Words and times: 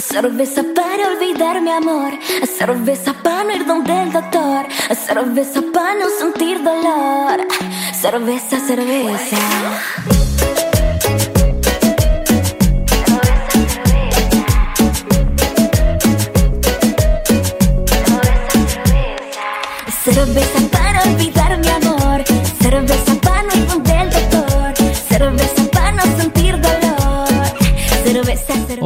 Cerveza 0.00 0.62
para 0.74 1.08
olvidar 1.08 1.60
mi 1.60 1.70
amor, 1.70 2.12
cerveza 2.56 3.12
para 3.22 3.44
no 3.44 3.52
ir 3.52 3.66
donde 3.66 4.02
el 4.02 4.12
doctor, 4.12 4.66
cerveza 4.94 5.60
para 5.74 5.94
no 5.94 6.08
sentir 6.18 6.62
dolor, 6.62 7.46
cerveza, 8.00 8.58
cerveza. 8.60 9.36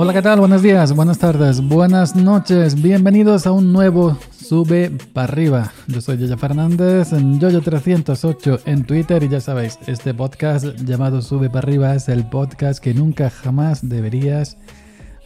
Hola, 0.05 0.13
¿qué 0.13 0.21
tal? 0.21 0.39
Buenos 0.39 0.61
días, 0.61 0.93
buenas 0.93 1.17
tardes, 1.17 1.67
buenas 1.67 2.15
noches. 2.15 2.75
Bienvenidos 2.75 3.47
a 3.47 3.53
un 3.53 3.73
nuevo 3.73 4.19
Sube 4.39 4.91
para 5.15 5.33
arriba. 5.33 5.73
Yo 5.87 6.03
soy 6.03 6.19
Yoyo 6.19 6.37
Fernández, 6.37 7.15
en 7.15 7.41
Yoyo308 7.41 8.61
en 8.67 8.85
Twitter 8.85 9.23
y 9.23 9.31
ya 9.31 9.41
sabéis, 9.41 9.79
este 9.87 10.13
podcast 10.13 10.67
llamado 10.85 11.23
Sube 11.23 11.49
para 11.49 11.61
arriba 11.61 11.95
es 11.95 12.11
el 12.11 12.27
podcast 12.27 12.85
que 12.85 12.93
nunca 12.93 13.31
jamás 13.31 13.89
deberías 13.89 14.59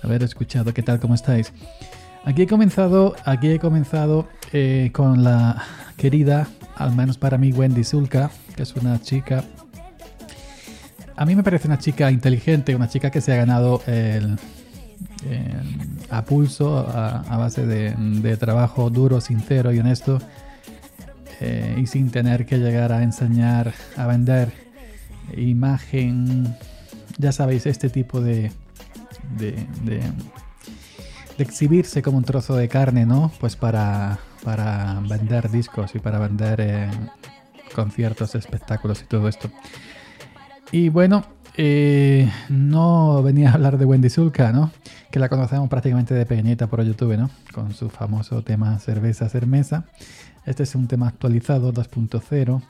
haber 0.00 0.22
escuchado. 0.22 0.72
¿Qué 0.72 0.84
tal? 0.84 1.00
¿Cómo 1.00 1.16
estáis? 1.16 1.52
Aquí 2.24 2.42
he 2.42 2.47
comenzado, 2.47 3.16
aquí 3.24 3.48
he 3.48 3.58
comenzado 3.58 4.28
eh, 4.52 4.91
con 4.95 5.24
la 5.24 5.60
querida, 5.97 6.47
al 6.77 6.95
menos 6.95 7.19
para 7.19 7.36
mí, 7.36 7.52
Wendy 7.52 7.83
Zulka, 7.83 8.30
que 8.55 8.62
es 8.62 8.77
una 8.77 9.02
chica 9.02 9.42
a 11.16 11.27
mí 11.27 11.34
me 11.34 11.42
parece 11.42 11.66
una 11.66 11.78
chica 11.78 12.12
inteligente, 12.12 12.77
una 12.77 12.88
chica 12.88 13.10
que 13.10 13.20
se 13.20 13.33
ha 13.33 13.36
ganado 13.36 13.83
el, 13.88 14.38
el- 15.30 15.98
a 16.10 16.24
pulso, 16.24 16.78
a, 16.78 17.36
base 17.36 17.66
de, 17.66 18.36
trabajo 18.36 18.91
duro, 18.91 19.20
sincero 19.20 19.72
y 19.72 19.78
honesto, 19.78 20.19
eh, 21.41 21.77
y 21.80 21.86
sin 21.86 22.11
tener 22.11 22.47
que 22.47 22.58
llegar 22.58 22.92
a 22.92 23.02
enseñar, 23.02 23.72
a 23.97 24.06
vender 24.06 24.52
imagen, 25.36 26.56
ya 27.19 27.33
sabéis, 27.33 27.67
este 27.67 27.91
tipo 27.91 28.20
de- 28.20 28.50
de 29.36 30.02
exhibirse 31.39 32.02
como 32.02 32.19
un 32.19 32.24
trozo 32.24 32.56
de 32.56 32.69
carne, 32.69 33.06
¿no? 33.06 33.30
Pues 33.39 33.56
para, 33.56 34.19
para 34.45 35.00
vender 35.08 35.50
discos 35.50 35.95
y 35.95 35.98
para 35.98 36.19
vender 36.19 36.61
eh, 36.61 36.91
conciertos, 37.74 38.34
espectáculos 38.34 39.02
y 39.02 39.05
todo 39.05 39.28
esto. 39.28 39.50
Y 40.72 40.89
bueno, 40.89 41.24
eh, 41.61 42.31
no 42.48 43.20
venía 43.25 43.51
a 43.51 43.55
hablar 43.55 43.78
de 43.78 43.84
Wendy 43.84 44.09
Zulka, 44.09 44.53
¿no? 44.53 44.70
Que 45.11 45.19
la 45.19 45.28
conocemos 45.28 45.69
prácticamente 45.69 46.14
de 46.14 46.25
pequeñita 46.25 46.69
por 46.69 46.84
YouTube, 46.84 47.17
¿no? 47.17 47.31
Con 47.53 47.75
su 47.75 47.91
famoso 47.91 48.42
tema 48.42 48.78
Cerveza 48.78 49.28
Cermesa. 49.28 49.84
Este 50.47 50.62
es 50.62 50.77
un 50.77 50.86
tema 50.86 51.09
actualizado 51.09 51.75
2.0, 51.75 52.62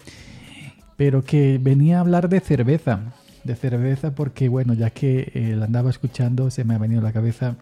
pero 0.96 1.22
que 1.22 1.58
venía 1.60 1.98
a 1.98 2.00
hablar 2.00 2.30
de 2.30 2.40
cerveza. 2.40 3.00
De 3.44 3.56
cerveza 3.56 4.14
porque, 4.14 4.48
bueno, 4.48 4.72
ya 4.72 4.88
que 4.88 5.32
eh, 5.34 5.54
la 5.54 5.66
andaba 5.66 5.90
escuchando, 5.90 6.50
se 6.50 6.64
me 6.64 6.74
ha 6.74 6.78
venido 6.78 7.02
a 7.02 7.04
la 7.04 7.12
cabeza. 7.12 7.56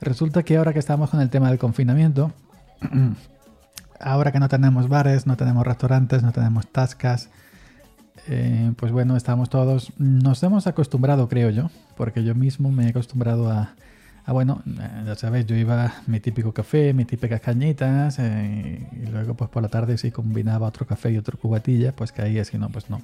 Resulta 0.00 0.44
que 0.44 0.56
ahora 0.56 0.72
que 0.72 0.78
estamos 0.78 1.10
con 1.10 1.20
el 1.20 1.28
tema 1.28 1.48
del 1.48 1.58
confinamiento, 1.58 2.32
ahora 4.00 4.30
que 4.30 4.38
no 4.38 4.48
tenemos 4.48 4.88
bares, 4.88 5.26
no 5.26 5.36
tenemos 5.36 5.66
restaurantes, 5.66 6.22
no 6.22 6.30
tenemos 6.30 6.68
tascas, 6.68 7.30
eh, 8.28 8.72
pues 8.76 8.92
bueno, 8.92 9.16
estamos 9.16 9.50
todos, 9.50 9.92
nos 9.98 10.42
hemos 10.42 10.66
acostumbrado, 10.66 11.28
creo 11.28 11.50
yo, 11.50 11.70
porque 11.96 12.22
yo 12.24 12.34
mismo 12.34 12.70
me 12.70 12.86
he 12.86 12.90
acostumbrado 12.90 13.50
a, 13.50 13.74
bueno, 14.28 14.62
eh, 14.66 15.02
ya 15.06 15.14
sabes, 15.16 15.46
yo 15.46 15.56
iba 15.56 15.92
mi 16.06 16.20
típico 16.20 16.52
café, 16.52 16.92
mis 16.92 17.06
típicas 17.06 17.40
cañitas, 17.40 18.18
eh, 18.20 18.86
y 18.92 19.06
luego 19.10 19.34
pues 19.34 19.50
por 19.50 19.62
la 19.62 19.68
tarde 19.68 19.98
sí 19.98 20.10
combinaba 20.10 20.68
otro 20.68 20.86
café 20.86 21.10
y 21.10 21.18
otro 21.18 21.38
cubatilla, 21.38 21.92
pues 21.92 22.12
ahí 22.18 22.42
si 22.44 22.58
no, 22.58 22.68
pues 22.68 22.88
no. 22.88 23.02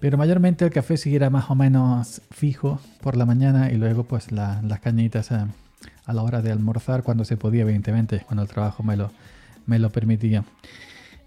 Pero 0.00 0.18
mayormente 0.18 0.64
el 0.64 0.72
café 0.72 0.96
siguiera 0.96 1.30
más 1.30 1.48
o 1.50 1.54
menos 1.54 2.22
fijo 2.30 2.80
por 3.02 3.16
la 3.16 3.24
mañana 3.26 3.70
y 3.70 3.76
luego 3.76 4.04
pues 4.04 4.32
la- 4.32 4.60
las 4.62 4.80
cañitas 4.80 5.30
a, 5.30 5.46
la 6.12 6.22
hora 6.22 6.42
de 6.42 6.50
almorzar 6.50 7.02
cuando 7.04 7.24
se 7.24 7.36
podía, 7.36 7.62
evidentemente, 7.62 8.20
cuando 8.26 8.42
el 8.42 8.48
trabajo 8.48 8.82
me 8.82 8.96
lo, 8.96 9.12
me 9.66 9.78
lo 9.78 9.90
permitía. 9.90 10.44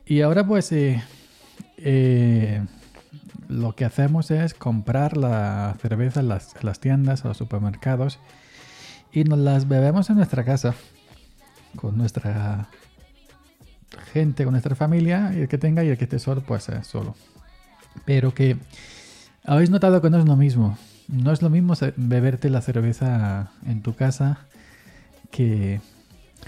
Y 0.05 0.22
ahora 0.22 0.45
pues 0.45 0.72
lo 3.47 3.75
que 3.75 3.85
hacemos 3.85 4.31
es 4.31 4.53
comprar 4.53 5.17
la 5.17 5.75
cerveza 5.81 6.19
en 6.19 6.29
las, 6.29 6.63
las 6.63 6.79
tiendas 6.79 7.23
o 7.25 7.29
los 7.29 7.37
supermercados 7.37 8.19
y 9.11 9.23
nos 9.23 9.39
las 9.39 9.67
bebemos 9.67 10.09
en 10.09 10.17
nuestra 10.17 10.43
casa 10.43 10.75
con 11.75 11.97
nuestra 11.97 12.69
gente, 14.13 14.43
con 14.43 14.53
nuestra 14.53 14.75
familia 14.75 15.31
y 15.35 15.41
el 15.41 15.47
que 15.47 15.57
tenga 15.57 15.83
y 15.83 15.89
el 15.89 15.97
que 15.97 16.05
esté 16.05 16.19
solo 16.19 16.41
pues 16.41 16.69
eh, 16.69 16.83
solo. 16.83 17.15
Pero 18.05 18.33
que 18.33 18.57
habéis 19.45 19.69
notado 19.69 20.01
que 20.01 20.09
no 20.09 20.17
es 20.19 20.25
lo 20.25 20.35
mismo. 20.35 20.77
No 21.07 21.31
es 21.31 21.41
lo 21.41 21.49
mismo 21.49 21.75
beberte 21.97 22.49
la 22.49 22.61
cerveza 22.61 23.51
en 23.65 23.83
tu 23.83 23.93
casa 23.93 24.39
que, 25.31 25.79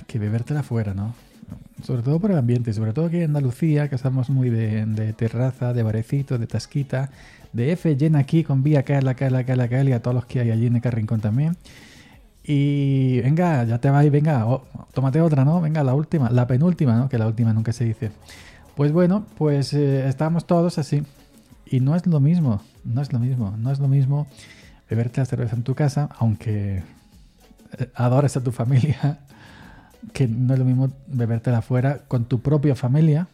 que 0.07 0.19
bebértela 0.19 0.61
afuera, 0.61 0.93
¿no? 0.93 1.13
Sobre 1.87 2.01
todo 2.01 2.19
por 2.19 2.31
el 2.31 2.37
ambiente, 2.37 2.73
sobre 2.73 2.91
todo 2.91 3.05
aquí 3.05 3.15
en 3.15 3.27
Andalucía, 3.27 3.87
que 3.87 3.95
estamos 3.95 4.29
muy 4.29 4.49
de, 4.49 5.13
terraza, 5.13 5.71
de 5.71 5.83
barecito, 5.83 6.37
de 6.37 6.45
tasquita, 6.45 7.11
de 7.53 7.71
F 7.71 7.95
llena 7.95 8.19
aquí 8.19 8.43
con 8.43 8.61
vía 8.61 8.83
Cala, 8.83 9.13
Cala, 9.13 9.45
Cala, 9.45 9.69
Cala 9.69 9.89
y 9.89 9.93
a 9.93 10.01
todos 10.01 10.15
los 10.15 10.25
que 10.25 10.41
hay 10.41 10.51
allí 10.51 10.65
en 10.67 10.75
el 10.75 10.81
rincón 10.81 11.21
también. 11.21 11.55
Y 12.43 13.21
venga, 13.21 13.63
ya 13.63 13.79
te 13.79 13.89
vais, 13.89 14.11
venga, 14.11 14.45
tómate 14.91 15.21
otra, 15.21 15.45
¿no? 15.45 15.61
Venga, 15.61 15.81
la 15.81 15.93
última, 15.93 16.29
la 16.29 16.45
penúltima, 16.45 16.97
¿no? 16.97 17.07
Que 17.07 17.17
la 17.17 17.25
última 17.25 17.53
nunca 17.53 17.71
se 17.71 17.85
dice. 17.85 18.11
Pues 18.75 18.91
bueno, 18.91 19.25
pues 19.37 19.71
eh, 19.71 20.09
estamos 20.09 20.45
todos 20.45 20.79
así. 20.79 21.03
Y 21.65 21.79
no 21.79 21.95
es 21.95 22.05
lo 22.05 22.19
mismo, 22.19 22.61
no 22.83 23.01
es 23.01 23.13
lo 23.13 23.19
mismo, 23.19 23.55
no 23.57 23.71
es 23.71 23.79
lo 23.79 23.87
mismo 23.87 24.27
beberte 24.89 25.21
la 25.21 25.25
cerveza 25.25 25.55
en 25.55 25.63
tu 25.63 25.73
casa, 25.73 26.09
aunque 26.19 26.83
eh, 27.77 27.89
adores 27.95 28.35
a 28.35 28.43
tu 28.43 28.51
familia, 28.51 29.19
que 30.13 30.27
no 30.27 30.53
es 30.53 30.59
lo 30.59 30.65
mismo 30.65 30.89
bebértela 31.07 31.59
afuera 31.59 32.01
con 32.07 32.25
tu 32.25 32.41
propia 32.41 32.75
familia 32.75 33.27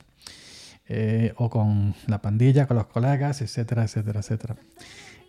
eh, 0.88 1.34
o 1.38 1.50
con 1.50 1.96
la 2.08 2.22
pandilla, 2.22 2.68
con 2.68 2.78
los 2.78 2.88
colegas, 2.88 3.42
etcétera, 3.42 3.84
etcétera, 3.84 4.20
etcétera. 4.20 4.56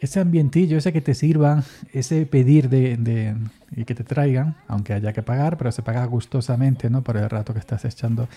Ese 0.01 0.21
ambientillo, 0.21 0.77
ese 0.77 0.93
que 0.93 1.01
te 1.01 1.15
sirvan, 1.15 1.65
ese 1.93 2.27
pedir 2.27 2.69
de, 2.69 3.37
y 3.75 3.85
que 3.85 3.95
te 3.95 4.05
traigan, 4.05 4.57
aunque 4.69 4.93
haya 4.93 5.13
que 5.13 5.23
pagar, 5.23 5.57
pero 5.57 5.73
se 5.73 5.83
paga 5.83 6.05
gustosamente, 6.05 6.91
¿no? 6.91 7.03
Por 7.03 7.17
el 7.17 7.31
rato 7.31 7.55
que 7.55 7.61
estás 7.61 7.85
echando, 7.85 8.29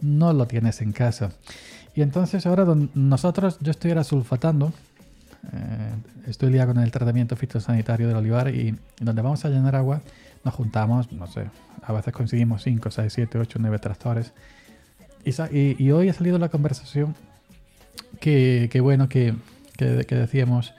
no 0.00 0.32
lo 0.32 0.46
tienes 0.46 0.80
en 0.80 0.92
casa. 0.92 1.30
Y 1.94 2.02
entonces 2.02 2.46
ahora 2.46 2.66
nosotros, 2.94 3.58
yo 3.60 3.70
estoy 3.70 3.90
ahora 3.90 4.04
sulfatando, 4.04 4.72
eh, 5.52 5.92
estoy 6.26 6.50
liado 6.50 6.72
con 6.72 6.82
el 6.82 6.90
tratamiento 6.90 7.36
fitosanitario 7.36 8.08
del 8.08 8.16
olivar 8.16 8.48
y 8.48 8.74
donde 9.00 9.22
vamos 9.22 9.44
a 9.44 9.50
llenar 9.50 9.76
agua, 9.76 10.00
nos 10.44 10.54
juntamos, 10.54 11.12
no 11.12 11.26
sé, 11.26 11.46
a 11.82 11.92
veces 11.92 12.12
conseguimos 12.12 12.62
5, 12.62 12.90
6, 12.90 13.12
7, 13.12 13.38
8, 13.38 13.58
9 13.60 13.78
tractores. 13.78 14.32
Y, 15.24 15.76
y- 15.84 15.90
hoy 15.92 16.08
ha 16.08 16.12
salido 16.12 16.38
la 16.38 16.48
conversación 16.48 17.14
que, 18.20 18.68
que 18.72 18.80
bueno, 18.80 19.08
que, 19.08 19.34
que- 19.76 20.04
decíamos, 20.16 20.74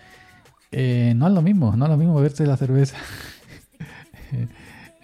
eh, 0.72 1.13
no 1.16 1.28
es 1.28 1.34
lo 1.34 1.41
mismo, 1.41 1.75
no 1.78 1.85
es 1.85 1.91
lo 1.91 1.97
mismo 1.97 2.16
beberse 2.16 2.46
la 2.46 2.57
cerveza 2.57 2.97
eh, 4.31 4.47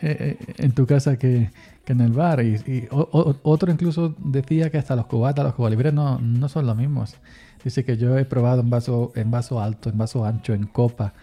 eh, 0.02 0.38
en 0.58 0.72
tu 0.74 0.86
casa 0.86 1.18
que, 1.18 1.52
que 1.86 1.94
en 1.94 2.02
el 2.02 2.12
bar. 2.12 2.44
Y, 2.44 2.88
o- 2.92 3.36
otro 3.44 3.72
incluso 3.72 4.16
decía 4.20 4.70
que 4.70 4.78
hasta 4.78 4.96
los 4.96 5.06
cubatas, 5.06 5.46
los 5.46 5.56
cubalibres 5.56 5.94
no, 5.94 6.20
no 6.20 6.50
son 6.50 6.66
los 6.66 6.76
mismos. 6.76 7.16
Dice 7.64 7.84
que 7.84 7.98
yo 7.98 8.18
he 8.18 8.26
probado 8.26 8.62
en 8.62 8.70
vaso, 8.70 9.12
en 9.16 9.32
vaso 9.32 9.62
alto, 9.62 9.90
en 9.90 9.98
vaso 9.98 10.26
ancho, 10.26 10.54
en 10.54 10.66
copa, 10.66 11.14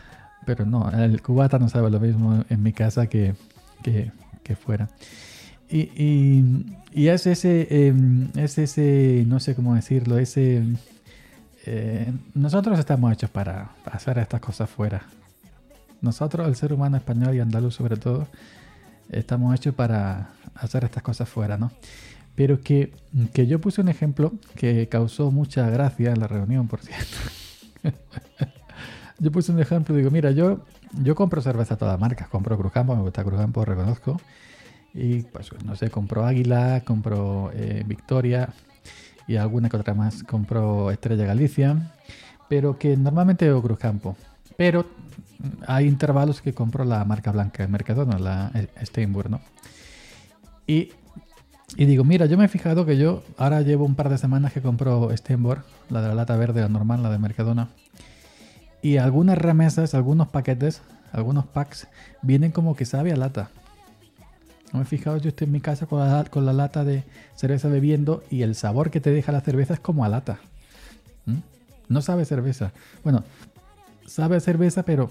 pero 0.46 0.64
no, 0.66 0.90
el 0.90 1.20
cubata 1.22 1.58
no 1.58 1.68
sabe 1.68 1.90
lo 1.90 2.00
mismo 2.00 2.44
en 2.48 2.62
mi 2.62 2.72
casa 2.72 3.08
que, 3.08 3.34
que, 3.82 4.12
que 4.44 4.56
fuera. 4.56 4.88
Y, 5.68 5.80
y, 5.96 6.76
y 6.94 7.08
es 7.08 7.26
ese, 7.26 7.66
eh, 7.70 7.94
es 8.36 8.58
ese, 8.58 9.24
no 9.26 9.40
sé 9.40 9.54
cómo 9.56 9.74
decirlo, 9.74 10.18
ese... 10.18 10.62
eh, 11.66 12.12
nosotros 12.34 12.78
estamos 12.78 13.12
hechos 13.12 13.30
para 13.30 13.70
hacer 13.84 14.18
estas 14.18 14.40
cosas 14.40 14.70
fuera. 14.70 15.02
Nosotros, 16.00 16.46
el 16.48 16.56
ser 16.56 16.72
humano 16.72 16.96
español 16.96 17.34
y 17.34 17.40
andaluz 17.40 17.74
sobre 17.74 17.96
todo, 17.96 18.28
estamos 19.10 19.54
hechos 19.54 19.74
para 19.74 20.30
hacer 20.54 20.84
estas 20.84 21.02
cosas 21.02 21.28
fuera, 21.28 21.56
¿no? 21.58 21.72
Pero 22.36 22.60
que, 22.62 22.92
que 23.32 23.46
yo 23.46 23.60
puse 23.60 23.80
un 23.80 23.88
ejemplo 23.88 24.34
que 24.56 24.88
causó 24.88 25.30
mucha 25.30 25.68
gracia 25.70 26.12
en 26.12 26.20
la 26.20 26.28
reunión, 26.28 26.68
por 26.68 26.80
cierto. 26.82 27.16
yo 29.18 29.32
puse 29.32 29.52
un 29.52 29.60
ejemplo, 29.60 29.94
digo, 29.94 30.10
mira, 30.10 30.30
yo, 30.30 30.60
yo 31.02 31.14
compro 31.14 31.40
cerveza 31.40 31.76
todas 31.76 31.98
marcas, 31.98 32.28
compro 32.28 32.56
Cruzcampo, 32.58 32.94
me 32.94 33.02
gusta 33.02 33.24
Cruzcampo, 33.24 33.64
reconozco. 33.64 34.20
Y 34.92 35.22
pues, 35.22 35.50
no 35.64 35.76
sé, 35.76 35.90
compro 35.90 36.24
Águila, 36.24 36.82
compro 36.84 37.50
eh, 37.54 37.84
Victoria 37.86 38.48
y 39.26 39.36
alguna 39.36 39.68
que 39.68 39.76
otra 39.76 39.94
más. 39.94 40.22
Compro 40.22 40.90
Estrella 40.90 41.24
Galicia, 41.24 41.92
pero 42.48 42.78
que 42.78 42.96
normalmente 42.96 43.46
veo 43.46 43.62
Cruzcampo. 43.62 44.16
Pero 44.56 44.86
hay 45.66 45.86
intervalos 45.86 46.40
que 46.40 46.54
compro 46.54 46.84
la 46.84 47.04
marca 47.04 47.30
blanca 47.32 47.62
de 47.62 47.68
Mercadona, 47.68 48.18
la 48.18 48.50
Steinburg, 48.82 49.30
¿no? 49.30 49.40
Y, 50.66 50.92
y, 51.76 51.84
digo, 51.84 52.02
mira, 52.04 52.26
yo 52.26 52.36
me 52.38 52.46
he 52.46 52.48
fijado 52.48 52.86
que 52.86 52.96
yo 52.96 53.22
ahora 53.36 53.60
llevo 53.60 53.84
un 53.84 53.94
par 53.94 54.08
de 54.08 54.18
semanas 54.18 54.52
que 54.52 54.62
compro 54.62 55.14
Steinburg, 55.16 55.62
la 55.90 56.00
de 56.00 56.08
la 56.08 56.14
lata 56.14 56.36
verde, 56.36 56.60
la 56.60 56.68
normal, 56.68 57.02
la 57.02 57.10
de 57.10 57.18
Mercadona. 57.18 57.68
Y 58.82 58.98
algunas 58.98 59.38
remesas, 59.38 59.94
algunos 59.94 60.28
paquetes, 60.28 60.82
algunos 61.12 61.46
packs, 61.46 61.88
vienen 62.22 62.52
como 62.52 62.76
que 62.76 62.84
sabe 62.84 63.12
a 63.12 63.16
lata. 63.16 63.50
No 64.72 64.80
me 64.80 64.82
he 64.84 64.86
fijado, 64.86 65.16
yo 65.18 65.28
estoy 65.28 65.46
en 65.46 65.52
mi 65.52 65.60
casa 65.60 65.86
con 65.86 66.00
la, 66.00 66.24
con 66.24 66.44
la 66.44 66.52
lata 66.52 66.84
de 66.84 67.04
cerveza 67.34 67.68
bebiendo 67.68 68.22
y 68.30 68.42
el 68.42 68.54
sabor 68.54 68.90
que 68.90 69.00
te 69.00 69.10
deja 69.10 69.32
la 69.32 69.40
cerveza 69.40 69.74
es 69.74 69.80
como 69.80 70.04
a 70.04 70.08
lata. 70.08 70.38
¿Mm? 71.24 71.38
No 71.88 72.02
sabe 72.02 72.24
cerveza. 72.24 72.72
Bueno, 73.04 73.24
sabe 74.06 74.36
a 74.36 74.40
cerveza, 74.40 74.82
pero 74.82 75.10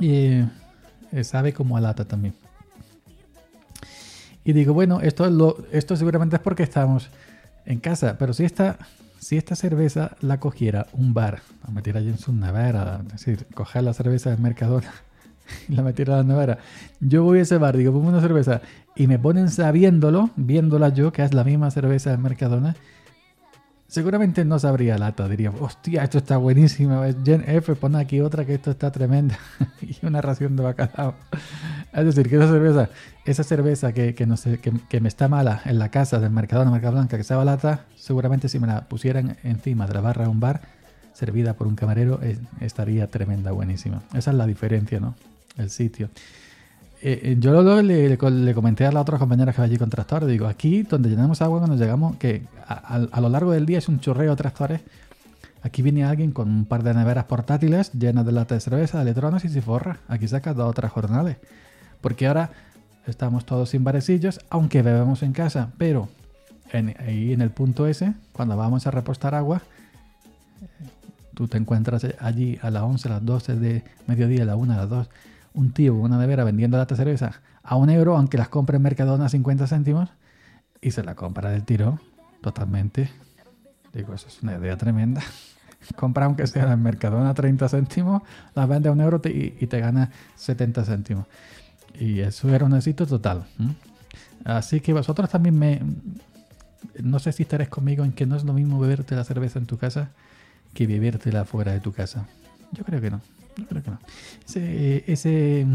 eh, 0.00 0.46
sabe 1.22 1.52
como 1.52 1.76
a 1.76 1.80
lata 1.80 2.04
también. 2.04 2.34
Y 4.44 4.52
digo, 4.52 4.74
bueno, 4.74 5.00
esto, 5.00 5.28
lo, 5.30 5.64
esto 5.72 5.96
seguramente 5.96 6.36
es 6.36 6.42
porque 6.42 6.62
estamos 6.62 7.08
en 7.64 7.80
casa, 7.80 8.16
pero 8.18 8.34
si 8.34 8.44
esta, 8.44 8.78
si 9.24 9.38
esta 9.38 9.56
cerveza 9.56 10.18
la 10.20 10.38
cogiera 10.38 10.86
un 10.92 11.14
bar, 11.14 11.40
la 11.66 11.72
metiera 11.72 11.98
allí 11.98 12.10
en 12.10 12.18
su 12.18 12.34
nevera, 12.34 13.00
es 13.06 13.12
decir, 13.12 13.46
coger 13.54 13.82
la 13.82 13.94
cerveza 13.94 14.28
del 14.28 14.38
Mercadona 14.38 14.92
y 15.68 15.74
la 15.74 15.82
metiera 15.82 16.14
a 16.14 16.16
la 16.18 16.24
nevera, 16.24 16.58
yo 17.00 17.22
voy 17.24 17.38
a 17.38 17.42
ese 17.42 17.56
bar, 17.56 17.74
digo, 17.74 17.90
pongo 17.90 18.10
una 18.10 18.20
cerveza 18.20 18.60
y 18.94 19.06
me 19.06 19.18
ponen 19.18 19.48
sabiéndolo, 19.48 20.28
viéndola 20.36 20.90
yo, 20.90 21.10
que 21.10 21.22
es 21.22 21.32
la 21.32 21.42
misma 21.42 21.70
cerveza 21.70 22.10
del 22.10 22.18
Mercadona, 22.18 22.76
Seguramente 23.94 24.44
no 24.44 24.58
sabría 24.58 24.98
lata, 24.98 25.28
diría, 25.28 25.52
hostia, 25.60 26.02
esto 26.02 26.18
está 26.18 26.36
buenísimo. 26.36 27.00
Gen 27.24 27.44
F, 27.46 27.76
pone 27.76 28.00
aquí 28.00 28.20
otra 28.20 28.44
que 28.44 28.54
esto 28.54 28.72
está 28.72 28.90
tremenda. 28.90 29.38
y 29.80 30.04
una 30.04 30.20
ración 30.20 30.56
de 30.56 30.64
bacalao. 30.64 31.14
Es 31.92 32.04
decir, 32.04 32.28
que 32.28 32.34
esa 32.34 32.48
cerveza, 32.48 32.88
esa 33.24 33.44
cerveza 33.44 33.92
que, 33.92 34.16
que 34.16 35.00
me 35.00 35.08
está 35.08 35.28
mala 35.28 35.62
en 35.64 35.78
la 35.78 35.92
casa 35.92 36.18
del 36.18 36.32
Mercadona 36.32 36.72
Marca 36.72 36.90
Blanca, 36.90 37.16
que 37.16 37.22
sabe 37.22 37.44
lata, 37.44 37.84
seguramente 37.94 38.48
si 38.48 38.58
me 38.58 38.66
la 38.66 38.88
pusieran 38.88 39.36
encima 39.44 39.86
de 39.86 39.94
la 39.94 40.00
barra 40.00 40.24
de 40.24 40.30
un 40.30 40.40
bar, 40.40 40.62
servida 41.12 41.54
por 41.54 41.68
un 41.68 41.76
camarero, 41.76 42.18
eh, 42.20 42.36
estaría 42.60 43.06
tremenda, 43.06 43.52
buenísima. 43.52 44.02
Esa 44.12 44.32
es 44.32 44.36
la 44.36 44.46
diferencia, 44.46 44.98
¿no? 44.98 45.14
El 45.56 45.70
sitio. 45.70 46.10
Eh, 47.06 47.20
eh, 47.22 47.36
yo 47.38 47.52
luego 47.52 47.82
le, 47.82 48.54
comenté 48.54 48.86
a 48.86 48.90
la 48.90 49.02
otra 49.02 49.18
compañera 49.18 49.52
que 49.52 49.60
allí 49.60 49.76
con 49.76 49.90
tractores, 49.90 50.26
digo, 50.26 50.46
aquí 50.46 50.84
donde 50.84 51.10
llenamos 51.10 51.42
agua 51.42 51.58
cuando 51.58 51.76
llegamos, 51.76 52.16
que 52.16 52.46
a, 52.66 53.20
lo 53.20 53.28
largo 53.28 53.52
del 53.52 53.66
día 53.66 53.76
es 53.76 53.90
un 53.90 54.00
chorreo 54.00 54.30
de 54.30 54.36
tractores, 54.36 54.80
aquí 55.62 55.82
viene 55.82 56.02
alguien 56.02 56.32
con 56.32 56.48
un 56.48 56.64
par 56.64 56.82
de 56.82 56.94
neveras 56.94 57.26
portátiles 57.26 57.92
llenas 57.92 58.24
de 58.24 58.32
latas 58.32 58.56
de 58.56 58.60
cerveza, 58.70 58.96
de 58.96 59.02
electrones 59.02 59.44
y 59.44 59.50
se 59.50 59.60
forra. 59.60 59.98
Aquí 60.08 60.26
saca 60.26 60.54
dos 60.54 60.66
otras 60.66 60.92
jornales. 60.92 61.36
Porque 62.00 62.26
ahora 62.26 62.52
estamos 63.06 63.44
todos 63.44 63.68
sin 63.68 63.84
barecillos, 63.84 64.40
aunque 64.48 64.80
bebemos 64.80 65.22
en 65.22 65.34
casa, 65.34 65.72
pero 65.76 66.08
en, 66.72 66.94
ahí 67.06 67.34
en 67.34 67.42
el 67.42 67.50
punto 67.50 67.86
S, 67.86 68.14
cuando 68.32 68.56
vamos 68.56 68.86
a 68.86 68.90
repostar 68.90 69.34
agua, 69.34 69.60
tú 71.34 71.48
te 71.48 71.58
encuentras 71.58 72.06
allí 72.18 72.58
a 72.62 72.70
las 72.70 72.82
11, 72.82 73.08
a 73.08 73.12
las 73.12 73.26
12 73.26 73.56
de 73.56 73.84
mediodía, 74.06 74.44
a 74.44 74.46
la 74.46 74.56
1, 74.56 74.72
a 74.72 74.76
las 74.78 74.88
2 74.88 75.08
un 75.54 75.72
tío 75.72 75.94
una 75.94 76.18
nevera 76.18 76.44
vendiendo 76.44 76.76
lata 76.76 76.94
de 76.94 76.98
cerveza 76.98 77.40
a 77.62 77.76
un 77.76 77.88
euro, 77.88 78.16
aunque 78.16 78.36
las 78.36 78.48
compre 78.48 78.76
en 78.76 78.82
Mercadona 78.82 79.26
a 79.26 79.28
50 79.28 79.66
céntimos, 79.66 80.10
y 80.82 80.90
se 80.90 81.02
la 81.02 81.14
compra 81.14 81.50
del 81.50 81.64
tiro 81.64 81.98
totalmente. 82.42 83.10
Digo, 83.94 84.12
eso 84.12 84.28
es 84.28 84.42
una 84.42 84.56
idea 84.56 84.76
tremenda. 84.76 85.22
compra 85.96 86.26
aunque 86.26 86.46
sea 86.46 86.70
en 86.72 86.82
Mercadona 86.82 87.30
a 87.30 87.34
30 87.34 87.68
céntimos, 87.68 88.22
la 88.54 88.66
vende 88.66 88.90
a 88.90 88.92
un 88.92 89.00
euro 89.00 89.20
y, 89.24 89.66
te 89.66 89.80
gana 89.80 90.10
70 90.36 90.84
céntimos. 90.84 91.26
Y 91.98 92.20
eso 92.20 92.54
era 92.54 92.66
un 92.66 92.74
éxito 92.74 93.06
total. 93.06 93.46
Así 94.44 94.80
que 94.80 94.92
vosotros 94.92 95.30
también 95.30 95.58
me... 95.58 95.80
No 97.02 97.18
sé 97.18 97.32
si 97.32 97.44
estaréis 97.44 97.70
conmigo 97.70 98.04
en 98.04 98.12
que 98.12 98.26
no 98.26 98.36
es 98.36 98.44
lo 98.44 98.52
mismo 98.52 98.78
beberte 98.78 99.16
la 99.16 99.24
cerveza 99.24 99.58
en 99.58 99.66
tu 99.66 99.78
casa 99.78 100.10
que 100.74 100.86
bebértela 100.86 101.44
fuera 101.44 101.72
de 101.72 101.80
tu 101.80 101.92
casa. 101.92 102.26
Yo 102.72 102.84
creo 102.84 103.00
que 103.00 103.10
no. 103.10 103.20
Ese, 104.46 105.04
ese, 105.06 105.66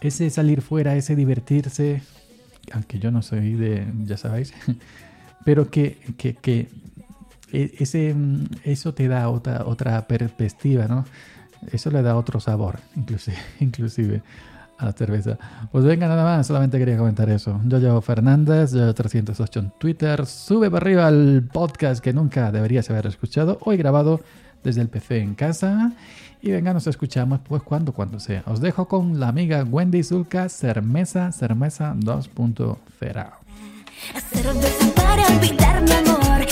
ese 0.00 0.30
salir 0.30 0.62
fuera, 0.62 0.96
ese 0.96 1.16
divertirse, 1.16 2.02
aunque 2.72 2.98
yo 2.98 3.10
no 3.10 3.22
soy 3.22 3.54
de, 3.54 3.86
ya 4.04 4.16
sabéis, 4.16 4.52
pero 5.44 5.70
que, 5.70 5.98
que, 6.16 6.34
que 6.34 6.68
e, 7.52 7.74
ese, 7.78 8.14
eso 8.64 8.94
te 8.94 9.08
da 9.08 9.28
otra, 9.28 9.64
otra 9.66 10.06
perspectiva, 10.06 10.86
¿no? 10.86 11.04
Eso 11.72 11.90
le 11.90 12.02
da 12.02 12.16
otro 12.16 12.40
sabor, 12.40 12.78
inclusive, 12.96 13.36
inclusive 13.60 14.22
a 14.78 14.86
la 14.86 14.92
cerveza. 14.92 15.38
Pues 15.70 15.84
venga, 15.84 16.08
nada 16.08 16.24
más, 16.24 16.46
solamente 16.46 16.78
quería 16.78 16.96
comentar 16.96 17.28
eso. 17.28 17.60
Yo 17.66 17.78
llevo 17.78 18.00
Fernández, 18.00 18.72
yo 18.72 18.94
308 18.94 19.60
en 19.60 19.70
Twitter. 19.78 20.24
Sube 20.24 20.70
para 20.70 20.82
arriba 20.82 21.08
el 21.08 21.46
podcast 21.52 22.02
que 22.02 22.14
nunca 22.14 22.50
deberías 22.50 22.88
haber 22.88 23.06
escuchado, 23.06 23.58
hoy 23.62 23.76
grabado 23.76 24.20
desde 24.62 24.80
el 24.82 24.88
PC 24.88 25.18
en 25.18 25.34
casa. 25.34 25.92
Y 26.42 26.50
venga, 26.50 26.72
nos 26.72 26.86
escuchamos 26.86 27.40
pues 27.46 27.62
cuando, 27.62 27.92
cuando 27.92 28.18
sea. 28.18 28.42
Os 28.46 28.60
dejo 28.60 28.88
con 28.88 29.20
la 29.20 29.28
amiga 29.28 29.62
Wendy 29.64 30.02
Zulka, 30.02 30.48
Cermesa, 30.48 31.32
Cermesa 31.32 31.94
2.0. 31.94 33.30
para 34.94 35.26
olvidar 35.26 35.82
mi 35.82 35.92
amor. 35.92 36.46